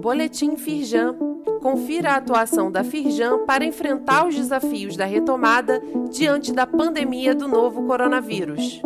[0.00, 1.16] Boletim Firjan.
[1.60, 5.80] Confira a atuação da Firjan para enfrentar os desafios da retomada
[6.10, 8.82] diante da pandemia do novo coronavírus.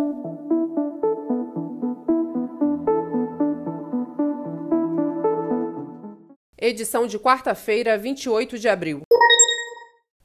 [6.56, 9.02] Edição de quarta-feira, 28 de abril.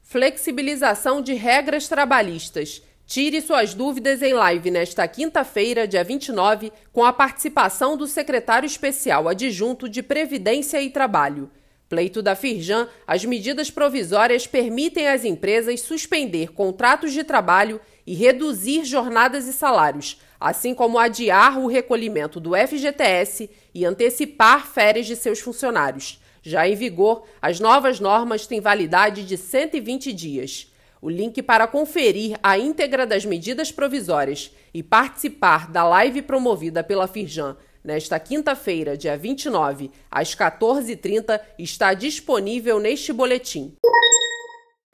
[0.01, 2.83] Flexibilização de regras trabalhistas.
[3.13, 9.29] Tire suas dúvidas em live nesta quinta-feira, dia 29, com a participação do secretário especial
[9.29, 11.47] adjunto de Previdência e Trabalho.
[11.87, 18.83] Pleito da Firjan, as medidas provisórias permitem às empresas suspender contratos de trabalho e reduzir
[18.83, 25.39] jornadas e salários, assim como adiar o recolhimento do FGTS e antecipar férias de seus
[25.39, 26.19] funcionários.
[26.41, 30.72] Já em vigor, as novas normas têm validade de 120 dias.
[31.03, 37.09] O link para conferir a íntegra das medidas provisórias e participar da live promovida pela
[37.09, 43.75] Firjan nesta quinta-feira, dia 29, às 14h30, está disponível neste boletim.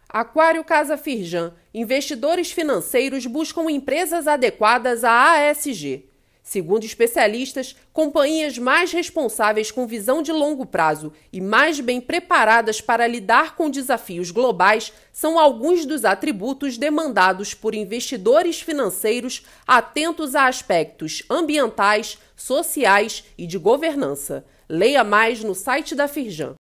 [0.09, 1.53] Aquário Casa Firjan.
[1.71, 6.08] Investidores financeiros buscam empresas adequadas à ASG.
[6.49, 13.05] Segundo especialistas, companhias mais responsáveis com visão de longo prazo e mais bem preparadas para
[13.05, 21.21] lidar com desafios globais são alguns dos atributos demandados por investidores financeiros atentos a aspectos
[21.29, 24.43] ambientais, sociais e de governança.
[24.67, 26.55] Leia mais no site da Firjan.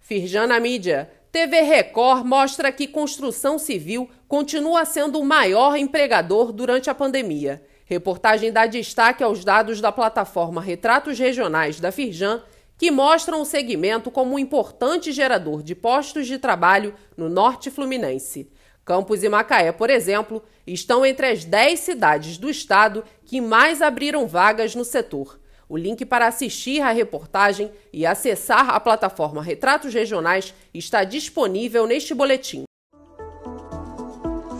[0.00, 1.10] Firjan na mídia.
[1.30, 7.62] TV Record mostra que construção civil continua sendo o maior empregador durante a pandemia.
[7.92, 12.42] Reportagem dá destaque aos dados da plataforma Retratos Regionais da Firjan,
[12.78, 18.50] que mostram o segmento como um importante gerador de postos de trabalho no norte fluminense.
[18.82, 24.26] Campos e Macaé, por exemplo, estão entre as 10 cidades do estado que mais abriram
[24.26, 25.38] vagas no setor.
[25.68, 32.14] O link para assistir à reportagem e acessar a plataforma Retratos Regionais está disponível neste
[32.14, 32.64] boletim.